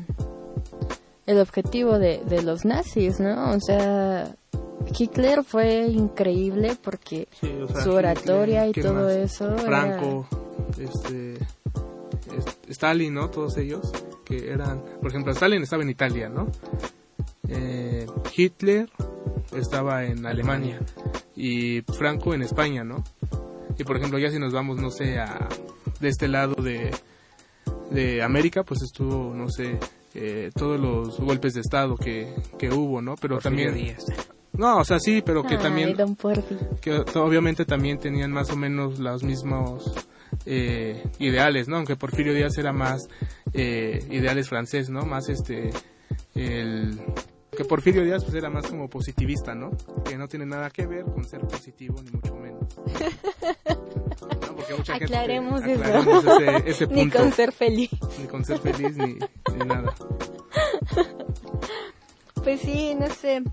[1.26, 3.52] el objetivo de, de los nazis, ¿no?
[3.52, 4.36] O sea,
[4.98, 9.13] Hitler fue increíble porque Sí, o sea, su oratoria y ¿quién todo más?
[9.13, 10.28] eso era- Franco,
[10.78, 13.30] este, es- Stalin, ¿no?
[13.32, 13.91] Todos ellos
[14.26, 16.48] que eran, por ejemplo, Stalin estaba en Italia, ¿no?
[17.50, 18.06] Eh,
[18.38, 18.89] Hitler
[19.58, 20.80] estaba en Alemania
[21.36, 23.04] y Franco en España, ¿no?
[23.78, 25.50] Y por ejemplo, ya si nos vamos, no sé, a
[26.00, 26.91] de este lado de,
[27.91, 29.77] de América, pues estuvo, no sé,
[30.13, 33.15] eh, todos los golpes de estado que, que hubo, ¿no?
[33.15, 34.06] Pero Porfirio también, Díaz.
[34.54, 36.17] no, o sea, sí, pero que Ay, también don
[36.82, 39.93] que obviamente también tenían más o menos los mismos
[40.45, 41.77] eh, ideales, ¿no?
[41.77, 43.08] Aunque Porfirio Díaz era más
[43.54, 45.06] eh, ideales francés, ¿no?
[45.06, 45.69] Más este
[46.36, 46.99] el
[47.56, 49.71] que Porfirio Díaz pues era más como positivista, ¿no?
[50.06, 52.65] Que no tiene nada que ver con ser positivo ni mucho menos.
[54.21, 54.56] ¿No?
[54.56, 55.82] Porque mucha gente- Aclaremos eso.
[55.84, 57.17] aclaremos ese, ese Ni punto.
[57.19, 57.89] con ser feliz.
[58.19, 59.93] Ni con ser feliz ni, ni nada.
[62.43, 63.43] Pues sí, no sé.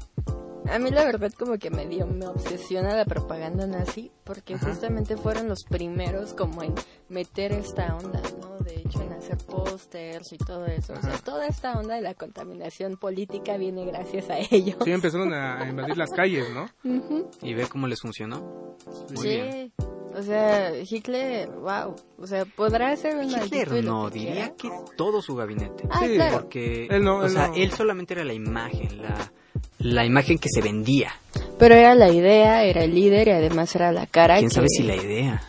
[0.71, 4.67] A mí la verdad como que me dio, me obsesiona la propaganda nazi porque Ajá.
[4.69, 6.75] justamente fueron los primeros como en
[7.09, 8.59] meter esta onda, ¿no?
[8.59, 10.93] De hecho en hacer pósters y todo eso.
[10.93, 11.23] O sea, Ajá.
[11.25, 14.77] toda esta onda de la contaminación política viene gracias a ellos.
[14.85, 16.69] Sí, empezaron a, invadir las calles, ¿no?
[16.85, 17.31] Ujú.
[17.41, 18.77] Y ve cómo les funcionó.
[19.09, 19.29] Muy Sí.
[19.29, 19.73] bien.
[20.17, 21.95] O sea, Hitler, wow.
[22.21, 24.57] O sea, podrá ser un maldito y Hitler no, que diría quiera.
[24.57, 25.85] que todo su gabinete.
[25.91, 26.39] Ah, Sí, claro.
[26.41, 27.55] Porque, Él no, o sea, no.
[27.55, 29.33] él solamente era la imagen, la,
[29.79, 31.13] la imagen que se vendía.
[31.59, 34.39] Pero era la idea, era el líder y además era la cara.
[34.39, 35.43] ¿Quién sabe si la idea?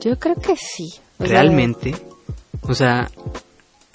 [0.00, 0.94] Yo creo que sí.
[1.18, 1.94] O sea, Realmente,
[2.62, 3.10] o sea,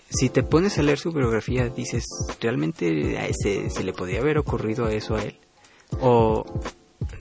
[0.09, 2.05] si te pones a leer su biografía, dices,
[2.41, 5.37] ¿realmente a ese, se le podía haber ocurrido eso a él?
[6.01, 6.43] ¿O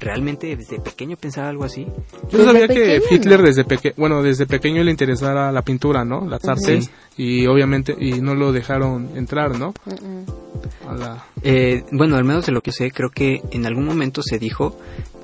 [0.00, 1.86] realmente desde pequeño pensaba algo así?
[2.30, 3.46] Yo Desde sabía que pequeño, Hitler ¿no?
[3.46, 6.26] desde pequeño, bueno, desde pequeño le interesaba la pintura, ¿no?
[6.26, 9.74] Las artes y obviamente y no lo dejaron entrar, ¿no?
[10.86, 14.22] A la Eh, bueno, al menos de lo que sé, creo que en algún momento
[14.22, 14.78] se dijo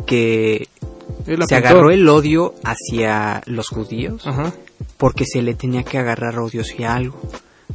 [0.06, 0.68] que
[1.48, 4.52] se agarró el odio hacia los judíos Ajá.
[4.96, 7.20] porque se le tenía que agarrar odio hacia algo.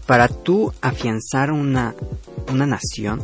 [0.05, 1.95] Para tú afianzar una,
[2.51, 3.21] una nación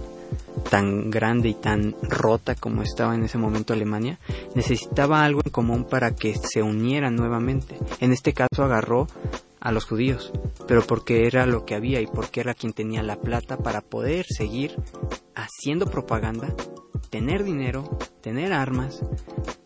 [0.69, 4.19] tan grande y tan rota como estaba en ese momento Alemania,
[4.55, 7.77] necesitaba algo en común para que se unieran nuevamente.
[7.99, 9.07] En este caso agarró
[9.65, 10.31] a los judíos,
[10.67, 14.25] pero porque era lo que había y porque era quien tenía la plata para poder
[14.27, 14.75] seguir
[15.33, 16.53] haciendo propaganda,
[17.09, 19.01] tener dinero, tener armas.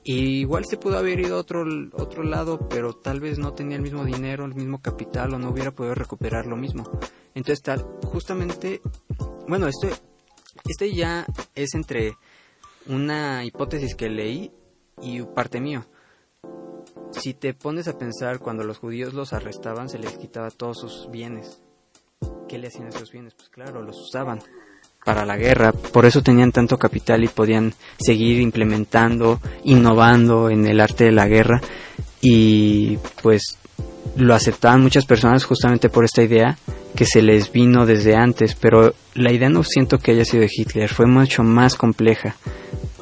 [0.04, 3.76] Y igual se pudo haber ido a otro, otro lado, pero tal vez no tenía
[3.76, 6.90] el mismo dinero, el mismo capital o no hubiera podido recuperar lo mismo.
[7.36, 8.82] Entonces tal, justamente,
[9.48, 9.90] bueno, esto,
[10.70, 12.16] este ya es entre
[12.88, 14.52] una hipótesis que leí
[15.02, 15.86] y parte mío.
[17.12, 21.10] Si te pones a pensar, cuando los judíos los arrestaban, se les quitaba todos sus
[21.10, 21.60] bienes.
[22.48, 23.34] ¿Qué le hacían a esos bienes?
[23.34, 24.40] Pues claro, los usaban
[25.04, 25.72] para la guerra.
[25.72, 31.28] Por eso tenían tanto capital y podían seguir implementando, innovando en el arte de la
[31.28, 31.62] guerra.
[32.22, 33.59] Y pues
[34.20, 36.58] lo aceptaban muchas personas justamente por esta idea
[36.96, 38.56] que se les vino desde antes.
[38.56, 42.36] Pero la idea no siento que haya sido de Hitler, fue mucho más compleja.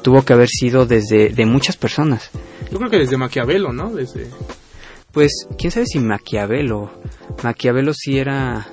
[0.02, 2.30] Tuvo que haber sido desde de muchas personas.
[2.70, 3.90] Yo creo que desde Maquiavelo, ¿no?
[3.90, 4.28] Desde
[5.12, 6.90] Pues, quién sabe si Maquiavelo.
[7.42, 8.68] Maquiavelo sí era,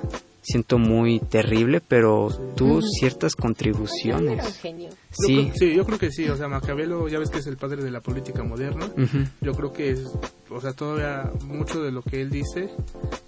[0.46, 4.58] siento muy terrible, pero tuvo ciertas contribuciones.
[4.60, 4.90] genio.
[4.90, 5.34] Yo Sí.
[5.50, 7.82] creo- sí, yo creo que sí, o sea, Maquiavelo ya ves que es el padre
[7.82, 8.86] de la política moderna.
[8.86, 9.18] Ujú.
[9.40, 10.04] Yo creo que es,
[10.50, 12.70] o sea, todavía mucho de lo que él dice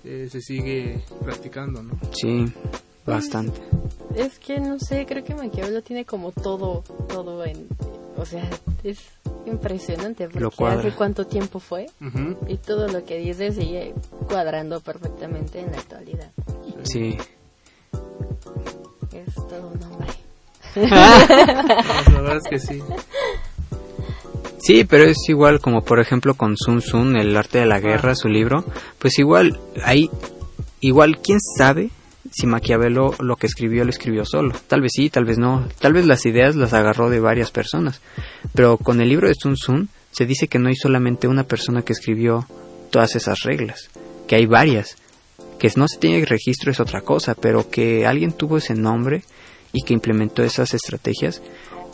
[0.04, 1.98] eh, se sigue practicando, ¿no?
[2.12, 2.46] Sí,
[3.08, 3.60] bastante.
[4.14, 7.66] Es que no sé, creo que Maquiavelo tiene como todo, todo en,
[8.16, 8.48] o sea,
[8.84, 8.98] es
[9.46, 11.86] impresionante porque Lo hace cuánto tiempo fue
[12.46, 13.94] y todo lo que dice sigue
[14.28, 16.30] cuadrando perfectamente en la actualidad.
[16.84, 17.16] Sí.
[19.12, 20.08] Es todo un hombre.
[20.90, 22.82] La verdad es que sí.
[24.58, 28.14] Sí, pero es igual como por ejemplo con Sun Tzu, El arte de la guerra,
[28.14, 28.64] su libro,
[28.98, 30.10] pues igual hay
[30.80, 31.90] igual quién sabe
[32.30, 34.54] si Maquiavelo lo que escribió lo escribió solo.
[34.66, 35.66] Tal vez sí, tal vez no.
[35.80, 38.00] Tal vez las ideas las agarró de varias personas.
[38.54, 41.82] Pero con el libro de Sun Tzu se dice que no hay solamente una persona
[41.82, 42.46] que escribió
[42.90, 43.90] todas esas reglas,
[44.26, 44.96] que hay varias.
[45.58, 49.22] Que no se tiene registro es otra cosa, pero que alguien tuvo ese nombre
[49.72, 51.42] y que implementó esas estrategias,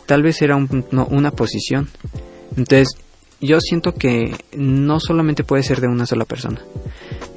[0.05, 1.89] tal vez era una posición.
[2.55, 2.89] Entonces,
[3.41, 6.61] yo siento que no solamente puede ser de una sola persona.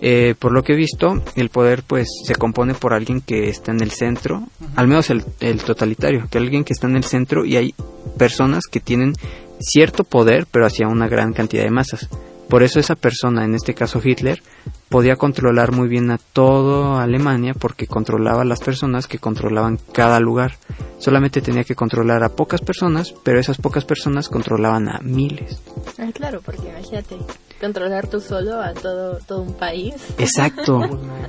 [0.00, 3.72] Eh, por lo que he visto, el poder pues se compone por alguien que está
[3.72, 4.44] en el centro,
[4.76, 7.74] al menos el, el totalitario, que alguien que está en el centro y hay
[8.16, 9.14] personas que tienen
[9.58, 12.08] cierto poder, pero hacia una gran cantidad de masas.
[12.48, 14.42] Por eso esa persona, en este caso Hitler,
[14.88, 20.18] podía controlar muy bien a toda Alemania porque controlaba a las personas que controlaban cada
[20.18, 20.56] lugar.
[20.98, 25.60] Solamente tenía que controlar a pocas personas, pero esas pocas personas controlaban a miles.
[25.98, 27.18] Ah, claro, porque imagínate,
[27.60, 29.94] controlar tú solo a todo, todo un país.
[30.18, 30.80] Exacto.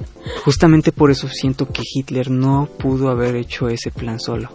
[0.45, 4.49] Justamente por eso siento que Hitler no pudo haber hecho ese plan solo.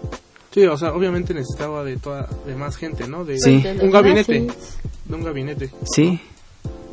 [0.52, 3.24] Sí, o sea, obviamente necesitaba de toda, de más gente, ¿no?
[3.24, 3.62] De Sí.
[3.80, 5.70] Un gabinete, nazis, de un gabinete.
[5.92, 6.20] Sí,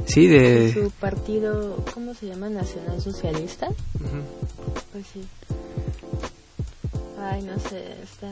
[0.06, 0.74] sí, de...
[0.74, 2.50] Su partido, ¿cómo se llama?
[2.50, 3.67] Nacional Socialista.
[3.67, 4.74] Ujú.
[4.91, 5.22] Pues sí.
[7.24, 8.28] Ay, no sé, está...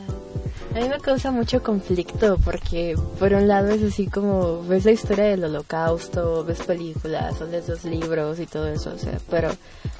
[0.74, 4.92] A mí me causa mucho conflicto porque por un lado es así como ves la
[4.92, 9.50] historia del holocausto, ves películas o lees los libros y todo eso, o sea, pero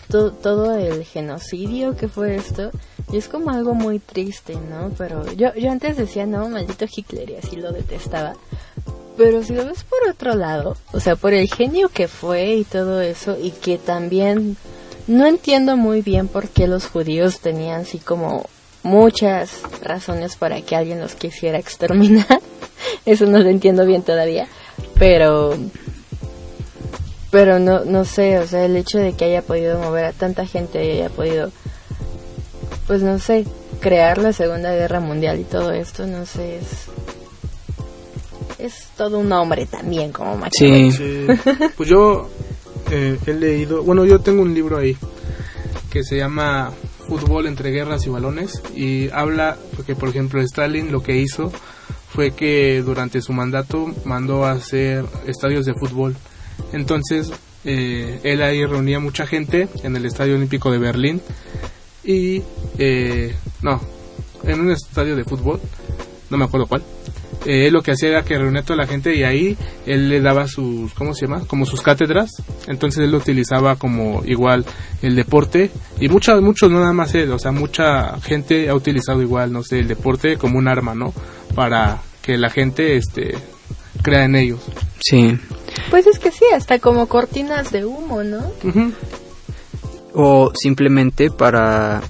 [0.09, 2.71] to- todo el genocidio que fue esto
[3.13, 4.91] y es como algo muy triste, ¿no?
[4.97, 8.35] Pero yo, yo antes decía, no, maldito Hitler y así lo detestaba.
[9.17, 12.65] Pero si lo ves por otro lado, o sea, por el genio que fue y
[12.65, 14.57] todo eso, y que también
[15.09, 18.47] no entiendo muy bien por qué los judíos tenían así como
[18.83, 22.41] muchas razones para que alguien los quisiera exterminar.
[23.07, 24.47] Eso no lo entiendo bien todavía.
[24.99, 25.57] Pero
[27.31, 30.47] pero no no sé, o sea, el hecho de que haya podido mover a tanta
[30.47, 31.53] gente y haya podido
[32.87, 33.45] pues no sé,
[33.81, 36.89] crear la Segunda Guerra Mundial y todo esto, no sé, es
[38.59, 40.91] es todo un hombre también como Maquiavelo.
[40.93, 41.27] Sí, Sí.
[41.77, 42.29] Pues yo
[42.91, 44.97] eh, he leído, bueno, yo tengo un libro ahí
[45.91, 46.73] que se llama
[47.11, 51.51] Fútbol entre guerras y balones y habla que, por ejemplo, Stalin lo que hizo
[52.09, 56.15] fue que durante su mandato mandó a hacer estadios de fútbol.
[56.73, 57.33] Entonces,
[57.65, 61.21] eh, él ahí reunía mucha gente en el Estadio Olímpico de Berlín
[62.05, 62.45] y,
[62.79, 63.81] eh, no,
[64.45, 65.61] en un estadio de fútbol,
[66.31, 66.85] no me acuerdo cuál.
[67.47, 70.09] Eh, él lo que hacía era que reunía a toda la gente y ahí él
[70.09, 71.47] le daba sus, ¿cómo se llama?
[71.47, 72.31] Como sus cátedras.
[72.67, 74.65] Entonces él lo utilizaba como igual
[75.03, 75.71] el deporte
[76.01, 79.63] y muchos, muchos, no nada más él, o sea, mucha gente ha utilizado igual, no
[79.63, 81.13] sé, el deporte como un arma, ¿no?
[81.55, 83.35] Para que la gente, este,
[84.03, 84.61] crea en ellos.
[85.01, 85.39] sí.
[85.89, 88.53] Pues es que sí, hasta como cortinas de humo, ¿no?
[90.13, 92.01] O simplemente para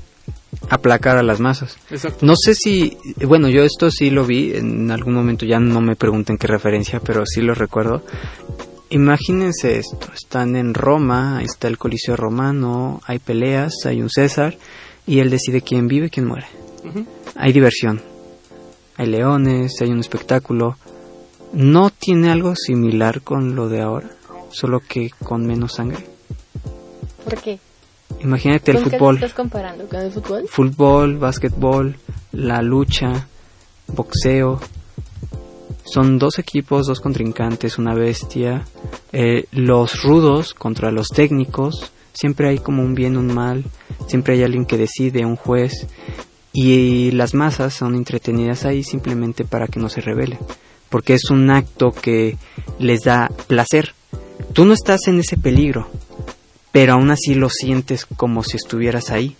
[0.71, 1.77] aplacar a las masas.
[1.91, 2.25] Exacto.
[2.25, 2.97] No sé si,
[3.27, 7.01] bueno, yo esto sí lo vi en algún momento, ya no me pregunten qué referencia,
[7.01, 8.03] pero sí lo recuerdo.
[8.89, 14.57] Imagínense esto, están en Roma, ahí está el Coliseo Romano, hay peleas, hay un César
[15.07, 16.47] y él decide quién vive y quién muere.
[17.35, 18.01] Hay diversión,
[18.97, 20.77] hay leones, hay un espectáculo.
[21.53, 24.11] ¿No tiene algo similar con lo de ahora?
[24.51, 26.07] Solo que con menos sangre.
[27.25, 27.59] ¿Por qué?
[28.23, 29.15] Imagínate el ¿Con qué fútbol.
[29.17, 29.87] estás comparando?
[29.89, 30.47] ¿Con el fútbol?
[30.49, 31.97] fútbol, básquetbol,
[32.33, 33.27] la lucha,
[33.89, 34.61] boxeo.
[35.85, 38.65] Son dos equipos, dos contrincantes, una bestia.
[39.13, 41.91] Eh, los rudos contra los técnicos.
[42.13, 43.65] Siempre hay como un bien, un mal.
[44.07, 45.87] Siempre hay alguien que decide, un juez.
[46.53, 50.39] Y las masas son entretenidas ahí simplemente para que no se rebelen.
[50.91, 52.37] Porque es un acto que
[52.79, 53.95] les da placer.
[54.53, 55.89] Tú no estás en ese peligro,
[56.73, 59.37] pero aún así lo sientes como si estuvieras ahí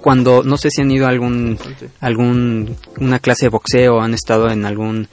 [0.00, 1.58] cuando no sé si han ido a algún
[2.00, 5.08] algún una clase de boxeo han estado en algún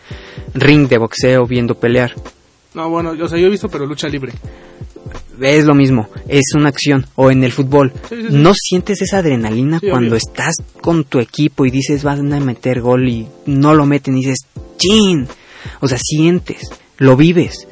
[0.53, 2.13] ring de boxeo viendo pelear
[2.73, 4.31] No, bueno, o sea, yo he visto, pero lucha libre.
[5.41, 8.35] es lo mismo es una acción o en el fútbol Sí, sí, sí.
[8.37, 10.17] no sientes esa adrenalina cuando obvio.
[10.17, 14.21] estás con tu equipo y dices van a meter gol y no lo meten y
[14.21, 14.39] dices
[14.77, 15.27] chin
[15.79, 17.67] o sea sientes lo vives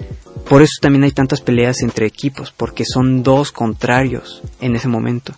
[0.50, 5.34] por eso también hay tantas peleas entre equipos porque son dos contrarios en ese momento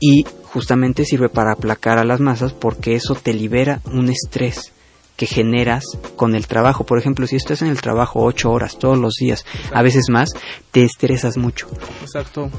[0.00, 4.72] y justamente sirve para aplacar a las masas porque eso te libera un estrés
[5.16, 5.84] que generas
[6.16, 6.84] con el trabajo.
[6.84, 10.30] Por ejemplo, si estás en el trabajo ocho horas todos los días, a veces más,
[10.70, 11.68] te estresas mucho.
[12.00, 12.50] Exacto.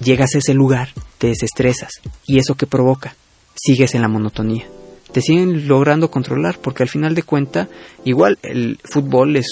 [0.00, 0.88] Llegas a ese lugar,
[1.18, 1.92] te desestresas.
[2.26, 3.14] ¿Y eso qué provoca?
[3.54, 4.66] Sigues en la monotonía.
[5.12, 7.68] Te siguen logrando controlar porque al final de cuenta,
[8.04, 9.46] igual el fútbol es,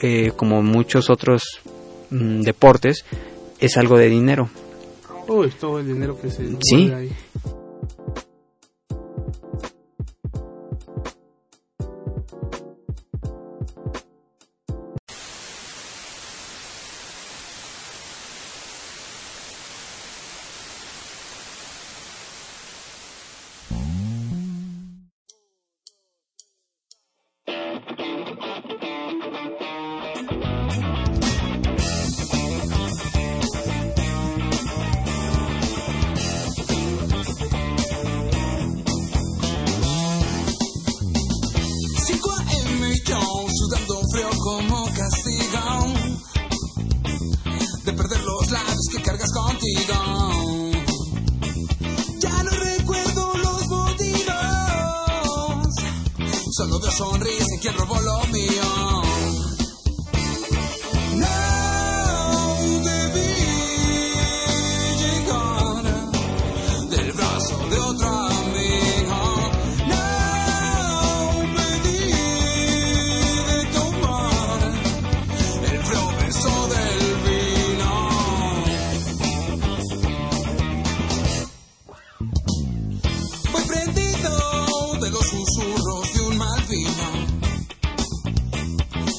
[0.00, 1.42] eh, como muchos otros
[2.10, 3.04] mm, deportes,
[3.60, 4.48] es algo de dinero.
[5.28, 6.90] Uy, todo el dinero que se Sí.
[6.92, 7.10] ahí.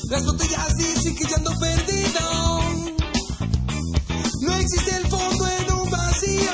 [0.09, 2.61] Las botellas dicen que ya ando perdido.
[4.41, 6.51] No existe el fondo en un vacío.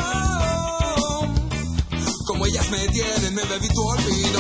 [2.26, 4.33] Como ellas me tienen, me bebí tu olvido.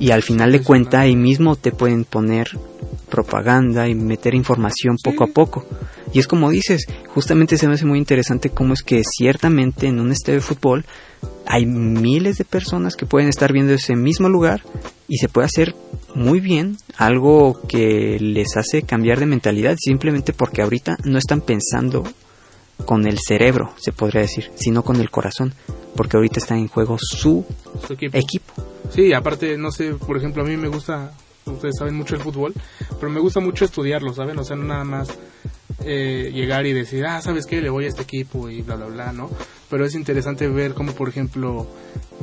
[0.00, 2.48] Y al final de cuenta ahí mismo te pueden poner
[3.08, 5.66] propaganda y meter información poco a poco.
[6.12, 10.00] Y es como dices, justamente se me hace muy interesante cómo es que ciertamente en
[10.00, 10.84] un estadio de fútbol
[11.46, 14.62] hay miles de personas que pueden estar viendo ese mismo lugar
[15.06, 15.74] y se puede hacer
[16.14, 22.04] muy bien algo que les hace cambiar de mentalidad simplemente porque ahorita no están pensando
[22.86, 25.52] con el cerebro, se podría decir, sino con el corazón,
[25.94, 27.44] porque ahorita está en juego su
[27.86, 28.16] Su equipo.
[28.16, 28.52] equipo.
[28.90, 31.12] Sí, aparte, no sé, por ejemplo, a mí me gusta,
[31.46, 32.52] ustedes saben mucho el fútbol,
[32.98, 34.38] pero me gusta mucho estudiarlo, ¿saben?
[34.38, 35.16] O sea, no nada más
[35.84, 37.60] eh, llegar y decir, ah, ¿sabes qué?
[37.60, 39.30] Le voy a este equipo y bla, bla, bla, ¿no?
[39.70, 41.68] Pero es interesante ver cómo, por ejemplo,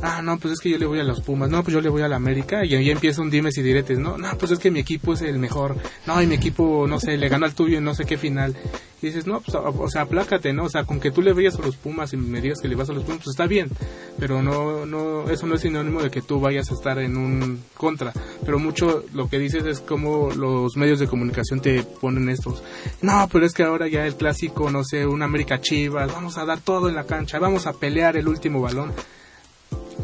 [0.01, 1.89] ah, no, pues es que yo le voy a los Pumas, no, pues yo le
[1.89, 4.17] voy a la América y ahí empieza un dimes y diretes, ¿no?
[4.17, 5.75] No, pues es que mi equipo es el mejor,
[6.05, 8.55] no, y mi equipo, no sé, le gana al tuyo en no sé qué final.
[8.99, 10.63] Y dices, no, pues, o, sea, aplácate, ¿no?
[10.63, 12.75] O sea, con que tú le vayas a los Pumas y me digas que le
[12.75, 13.69] vas a los Pumas, pues está bien,
[14.17, 17.63] pero no, no, eso no es sinónimo de que tú vayas a estar en un
[17.75, 18.11] contra.
[18.43, 22.63] Pero mucho lo que dices es como los medios de comunicación te ponen estos.
[23.03, 26.45] No, pero es que ahora ya el clásico, no sé, un América Chivas, vamos a
[26.45, 28.93] dar todo en la cancha, vamos a pelear el último balón.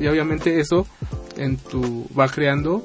[0.04, 0.86] Y obviamente eso
[1.38, 2.82] en tu va creando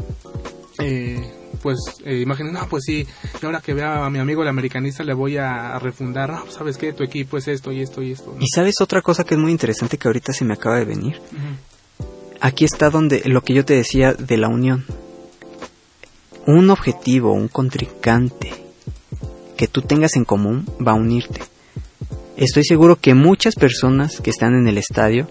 [0.78, 1.20] eh,
[1.60, 3.04] pues eh, imágenes, no, pues sí,
[3.42, 6.48] y ahora que vea a mi amigo el americanista le voy a, a refundar, no,
[6.48, 8.32] sabes qué, tu equipo es esto y esto y esto.
[8.32, 8.40] ¿no?
[8.40, 11.20] Y sabes otra cosa que es muy interesante que ahorita se me acaba de venir.
[12.40, 14.86] Aquí está donde lo que yo te decía de la unión.
[16.46, 18.52] Un objetivo, un contrincante
[19.56, 21.40] que tú tengas en común va a unirte.
[22.36, 25.28] Estoy seguro que muchas personas que están en el estadio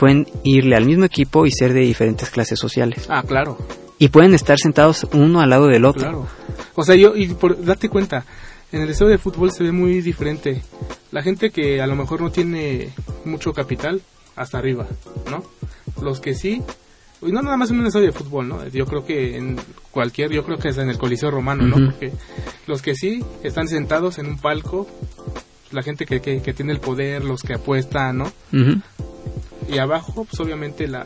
[0.00, 3.04] pueden irle al mismo equipo y ser de diferentes clases sociales.
[3.10, 3.58] Ah, claro,
[3.98, 6.00] Y pueden estar sentados uno al lado del otro.
[6.00, 6.26] claro.
[6.74, 8.24] O sea, yo, y por, date cuenta,
[8.72, 10.62] en el estadio de fútbol se ve muy diferente.
[11.12, 12.88] La gente que a lo mejor no tiene
[13.26, 14.00] mucho capital,
[14.36, 14.86] hasta arriba,
[15.30, 15.42] ¿no?
[16.02, 16.62] Los que sí,
[17.20, 18.66] y no nada más en un estadio de fútbol, ¿no?
[18.68, 19.58] Yo creo que en
[19.90, 21.76] cualquier, yo creo que es en el Coliseo Romano, ¿no?
[21.90, 22.10] Porque
[22.66, 24.86] los que sí están sentados en un palco,
[25.72, 28.32] la gente que, que, que tiene el poder, los que apuestan, ¿no?
[28.54, 28.80] Ujú.
[29.70, 31.04] Y abajo pues obviamente la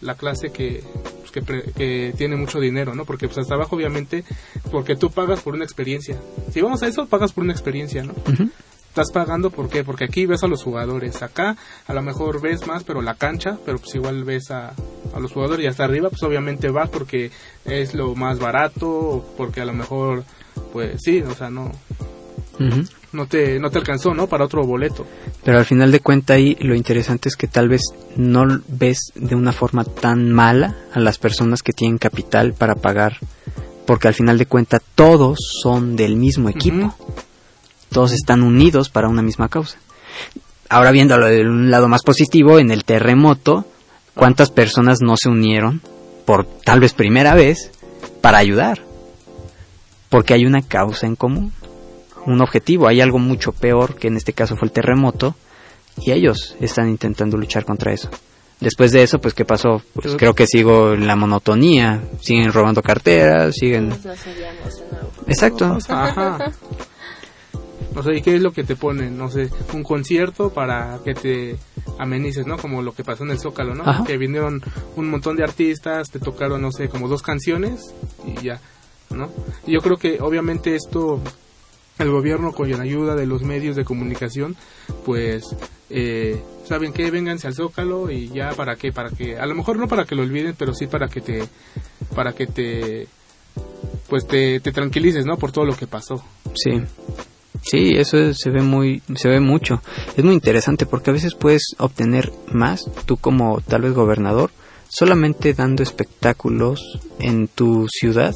[0.00, 0.82] la clase que,
[1.20, 3.06] pues, que, pre- que tiene mucho dinero, ¿no?
[3.06, 4.22] Porque pues hasta abajo obviamente,
[4.70, 6.18] porque tú pagas por una experiencia.
[6.52, 8.12] Si vamos a eso, pagas por una experiencia, ¿no?
[8.88, 9.82] Estás pagando ¿por qué?
[9.82, 11.56] Porque aquí ves a los jugadores, acá
[11.86, 14.74] a lo mejor ves más, pero la cancha, pero pues igual ves a,
[15.14, 17.30] a los jugadores y hasta arriba pues obviamente vas porque
[17.64, 20.24] es lo más barato, porque a lo mejor
[20.72, 21.72] pues sí, o sea, no
[23.12, 24.26] No te no te alcanzó, ¿no?
[24.26, 25.06] Para otro boleto.
[25.44, 27.82] Pero al final de cuenta ahí lo interesante es que tal vez
[28.16, 33.18] no ves de una forma tan mala a las personas que tienen capital para pagar,
[33.86, 36.94] porque al final de cuenta todos son del mismo equipo,
[37.90, 39.78] todos están unidos para una misma causa.
[40.68, 43.64] Ahora viéndolo de un lado más positivo, en el terremoto,
[44.14, 45.82] ¿cuántas personas no se unieron
[46.24, 47.70] por tal vez primera vez
[48.20, 48.80] para ayudar?
[50.08, 51.52] Porque hay una causa en común,
[52.26, 55.34] un objetivo, hay algo mucho peor que en este caso fue el terremoto
[55.98, 58.10] y ellos están intentando luchar contra eso.
[58.60, 59.82] Después de eso, pues ¿qué pasó?
[59.92, 63.88] Pues creo que sigo en la monotonía, siguen robando carteras, siguen...
[63.88, 65.10] Nos nuevo.
[65.26, 65.78] Exacto.
[65.88, 66.52] Ajá.
[67.94, 69.16] No sé, ¿y qué es lo que te ponen?
[69.16, 71.56] No sé, un concierto para que te
[71.98, 72.56] amenices, ¿no?
[72.56, 73.84] Como lo que pasó en el Zócalo, ¿no?
[73.84, 74.04] Ajá.
[74.04, 74.62] Que vinieron
[74.96, 77.94] un montón de artistas, te tocaron, no sé, como dos canciones
[78.26, 78.60] y ya,
[79.10, 79.30] ¿no?
[79.66, 81.20] Y yo creo que obviamente esto,
[81.98, 84.56] el gobierno con la ayuda de los medios de comunicación,
[85.04, 85.44] pues,
[85.90, 87.10] eh, ¿saben qué?
[87.10, 88.92] Vénganse al Zócalo y ya, ¿para qué?
[88.92, 91.44] Para que, a lo mejor no para que lo olviden, pero sí para que te,
[92.14, 93.06] para que te,
[94.08, 95.36] pues te, te tranquilices, ¿no?
[95.36, 96.24] Por todo lo que pasó.
[96.54, 96.82] Sí.
[97.62, 99.80] Sí, eso es- se ve muy, se ve mucho.
[100.16, 104.50] Es muy interesante porque a veces puedes obtener más, tú como tal vez gobernador,
[104.88, 108.32] solamente dando espectáculos en tu ciudad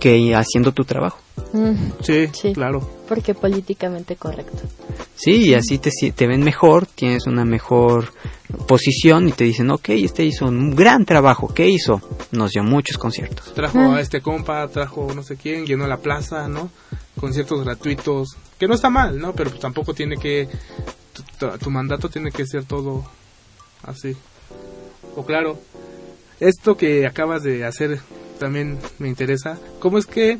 [0.00, 1.18] que haciendo tu trabajo.
[1.52, 2.52] Mm, Sí, Sí.
[2.52, 2.88] claro.
[3.08, 4.58] porque políticamente correcto.
[5.16, 8.12] Sí, y así te, si- te ven mejor, tienes una mejor
[8.66, 12.00] posición y te dicen, ok, este hizo un gran trabajo, ¿qué hizo?
[12.32, 13.52] Nos dio muchos conciertos.
[13.54, 13.96] Trajo Ah.
[13.96, 16.70] a este compa, trajo no sé quién, llenó la plaza, ¿no?
[17.18, 18.28] Conciertos gratuitos,
[18.58, 19.34] que no está mal, ¿no?
[19.34, 20.48] Pero pues tampoco tiene que,
[21.12, 23.04] tu, tu- tu mandato tiene que ser todo
[23.82, 24.16] así.
[25.16, 25.58] O claro,
[26.38, 28.00] esto que acabas de hacer
[28.38, 29.58] también me interesa.
[29.80, 30.38] ¿Cómo es que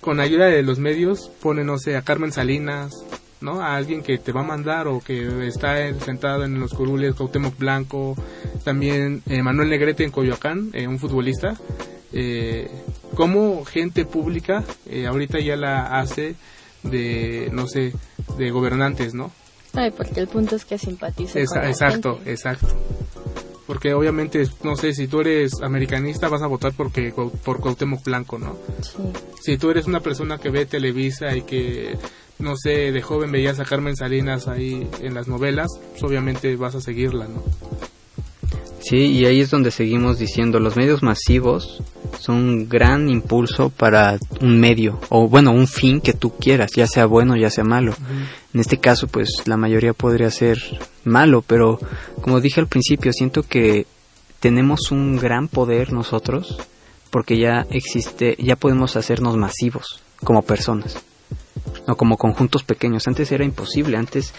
[0.00, 2.92] con ayuda de los medios pone, no sé, a Carmen Salinas,
[3.40, 3.60] ¿no?
[3.62, 7.14] A alguien que te va a mandar o que está en- sentado en los curules,
[7.14, 8.16] Cuauhtémoc Blanco,
[8.64, 11.56] también eh, Manuel Negrete en Coyoacán, eh, un futbolista.
[12.12, 12.68] Eh,
[13.14, 16.34] como gente pública eh, ahorita ya la hace
[16.82, 17.92] de, no sé,
[18.38, 19.30] de gobernantes, ¿no?
[19.74, 22.32] Ay, porque el punto es que simpatice Esa- con la exacto, gente.
[22.32, 22.66] exacto.
[23.70, 28.36] Porque obviamente, no sé, si tú eres americanista vas a votar porque, por Cuauhtémoc Blanco,
[28.36, 28.58] ¿no?
[28.82, 28.98] Sí.
[29.42, 31.96] si tú eres una persona que ve Televisa y que,
[32.40, 36.74] no sé, de joven veías a Carmen Salinas ahí en las novelas, pues obviamente vas
[36.74, 37.44] a seguirla, ¿no?
[38.80, 41.80] Sí, y ahí es donde seguimos diciendo, los medios masivos
[42.18, 46.88] son un gran impulso para un medio, o bueno, un fin que tú quieras, ya
[46.88, 47.94] sea bueno, ya sea malo.
[48.52, 50.58] En este caso, pues la mayoría podría ser
[51.04, 51.78] malo, pero
[52.20, 53.86] como dije al principio, siento que
[54.40, 56.58] tenemos un gran poder nosotros,
[57.10, 60.98] porque ya existe, ya podemos hacernos masivos como personas,
[61.86, 63.06] no como conjuntos pequeños.
[63.06, 64.34] Antes era imposible, antes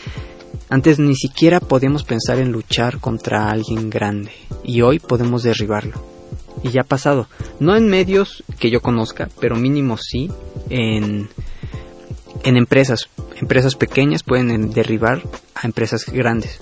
[0.70, 4.32] antes ni siquiera podíamos pensar en luchar contra alguien grande
[4.64, 6.02] y hoy podemos derribarlo.
[6.64, 7.28] Y ya ha pasado.
[7.60, 10.30] No en medios que yo conozca, pero mínimo sí
[10.70, 11.30] en,
[12.44, 13.10] en empresas.
[13.42, 15.24] Empresas pequeñas pueden en- derribar
[15.56, 16.60] a empresas grandes.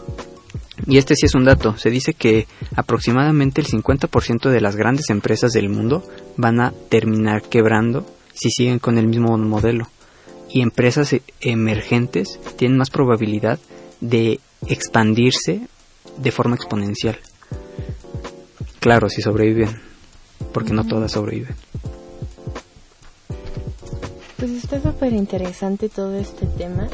[0.87, 1.77] Y este sí es un dato.
[1.77, 6.03] Se dice que aproximadamente el 50% de las grandes empresas del mundo
[6.37, 9.89] van a terminar quebrando si siguen con el mismo modelo.
[10.51, 13.59] Y empresas e- emergentes tienen más probabilidad
[13.99, 15.67] de expandirse
[16.17, 17.19] de forma exponencial.
[18.79, 19.81] Claro, si sobreviven,
[20.53, 21.55] porque no todas sobreviven.
[24.99, 26.89] Súper interesante todo este tema.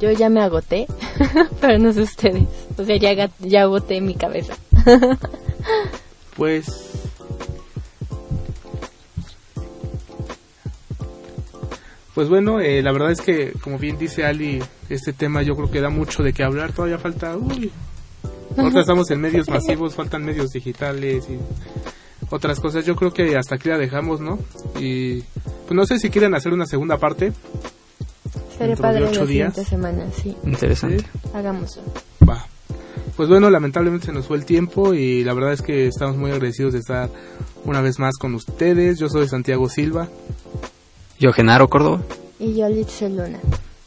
[0.00, 0.86] Yo ya me agoté,
[1.60, 2.44] pero no sé ustedes.
[2.78, 4.56] O sea, ya, ya agoté mi cabeza.
[6.36, 6.68] Pues...
[12.14, 15.70] Pues bueno, eh, la verdad es que, como bien dice Ali, este tema yo creo
[15.70, 16.72] que da mucho de qué hablar.
[16.72, 17.36] Todavía falta...
[17.36, 17.70] Uy,
[18.56, 21.38] ahorita estamos en medios masivos, faltan medios digitales y
[22.30, 22.84] otras cosas.
[22.84, 24.38] Yo creo que hasta aquí la dejamos, ¿no?
[24.78, 27.32] Y pues no sé si quieren hacer una segunda parte.
[28.56, 29.54] Sería Dentro de padre ocho la días.
[29.54, 30.36] siguiente semana, sí.
[30.44, 30.98] Interesante.
[31.00, 31.06] ¿sí?
[31.34, 31.82] Hagámoslo.
[32.28, 32.46] Va.
[33.16, 36.30] Pues bueno, lamentablemente se nos fue el tiempo y la verdad es que estamos muy
[36.30, 37.10] agradecidos de estar
[37.64, 38.98] una vez más con ustedes.
[38.98, 40.08] Yo soy Santiago Silva
[41.18, 42.02] Yo, Genaro Córdoba.
[42.38, 43.38] Y yo, Litzel Luna.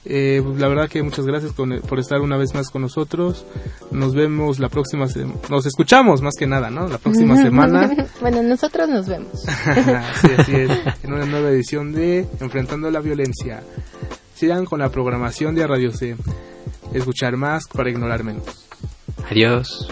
[0.05, 3.45] Eh, la verdad que muchas gracias con- por estar una vez más con nosotros.
[3.91, 5.39] Nos vemos la próxima semana.
[5.49, 6.87] Nos escuchamos más que nada, ¿no?
[6.87, 7.89] La próxima semana.
[8.21, 9.31] bueno, nosotros nos vemos.
[10.21, 10.69] sí, así es.
[11.03, 13.63] En una nueva edición de Enfrentando la Violencia.
[14.35, 16.17] Sigan con la programación de Radio C.
[16.93, 18.43] Escuchar más para ignorar menos.
[19.29, 19.87] Adiós.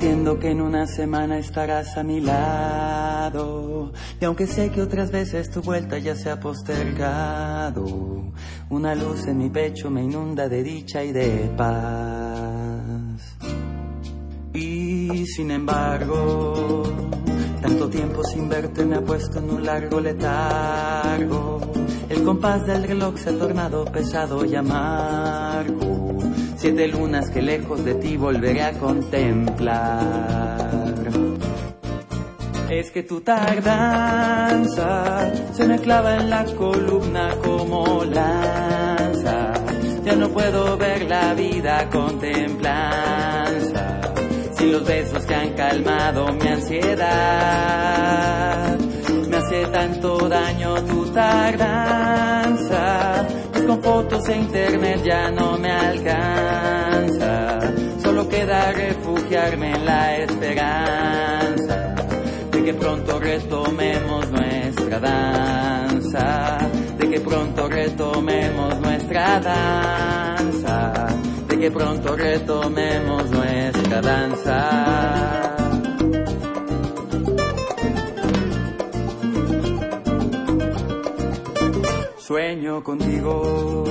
[0.00, 3.92] Prometiendo que en una semana estarás a mi lado.
[4.18, 7.84] Y aunque sé que otras veces tu vuelta ya se ha postergado,
[8.70, 13.36] una luz en mi pecho me inunda de dicha y de paz.
[14.54, 16.82] Y sin embargo,
[17.60, 21.60] tanto tiempo sin verte me ha puesto en un largo letargo.
[22.08, 26.09] El compás del reloj se ha tornado pesado y amargo.
[26.60, 30.58] Siete lunas que lejos de ti volveré a contemplar.
[32.68, 34.66] Es que tu tardanza
[35.54, 39.54] se me clava en la columna como lanza.
[40.04, 44.02] Ya no puedo ver la vida con templanza.
[44.58, 47.08] Sin los besos que han calmado mi ansiedad.
[49.30, 52.99] Me hace tanto daño tu tardanza.
[53.70, 57.60] Con fotos e internet ya no me alcanza.
[58.02, 61.94] Solo queda refugiarme en la esperanza
[62.50, 66.58] de que pronto retomemos nuestra danza,
[66.98, 71.06] de que pronto retomemos nuestra danza,
[71.46, 74.59] de que pronto retomemos nuestra danza.
[82.82, 83.84] Contigo,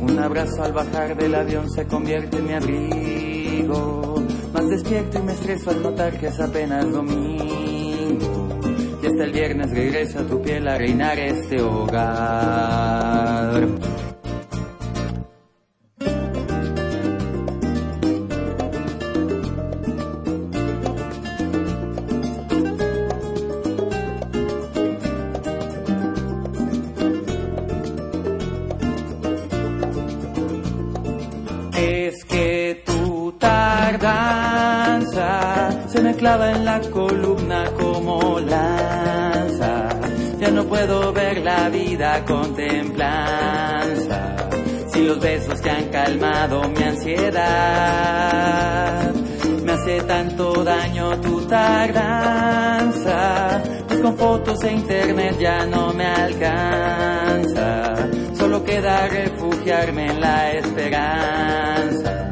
[0.00, 4.14] un abrazo al bajar del avión se convierte en mi abrigo.
[4.52, 8.58] Más despierto y me estreso al notar que es apenas domingo.
[9.02, 11.92] Y hasta el viernes regresa tu piel a reinar este hogar.
[45.22, 47.42] Besos que han calmado mi ansiedad.
[49.64, 53.12] Me hace tanto daño tu tardanza.
[53.86, 57.94] Pues con fotos e internet ya no me alcanza.
[58.36, 62.30] Solo queda refugiarme en la esperanza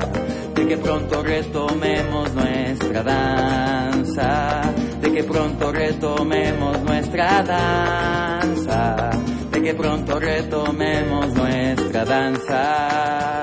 [0.54, 4.60] de que pronto retomemos nuestra danza,
[5.00, 8.39] de que pronto retomemos nuestra danza,
[9.70, 13.39] que pronto retomemos nuestra danza.